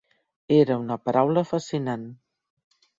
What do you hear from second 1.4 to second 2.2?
fascinant.